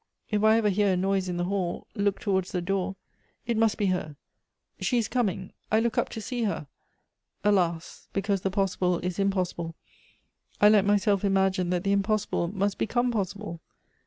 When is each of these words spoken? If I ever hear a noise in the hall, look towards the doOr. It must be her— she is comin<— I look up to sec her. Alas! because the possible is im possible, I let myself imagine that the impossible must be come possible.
If 0.31 0.43
I 0.43 0.57
ever 0.57 0.69
hear 0.69 0.93
a 0.93 0.97
noise 0.97 1.29
in 1.29 1.37
the 1.37 1.43
hall, 1.43 1.85
look 1.93 2.17
towards 2.19 2.51
the 2.51 2.59
doOr. 2.59 2.95
It 3.45 3.55
must 3.55 3.77
be 3.77 3.85
her— 3.93 4.15
she 4.81 4.97
is 4.97 5.07
comin<— 5.07 5.53
I 5.71 5.79
look 5.79 5.95
up 5.99 6.09
to 6.09 6.21
sec 6.21 6.43
her. 6.45 6.65
Alas! 7.43 8.07
because 8.11 8.41
the 8.41 8.49
possible 8.49 8.97
is 9.05 9.19
im 9.19 9.29
possible, 9.29 9.75
I 10.59 10.69
let 10.69 10.85
myself 10.85 11.23
imagine 11.23 11.69
that 11.69 11.83
the 11.83 11.91
impossible 11.91 12.47
must 12.47 12.79
be 12.79 12.87
come 12.87 13.11
possible. 13.11 13.61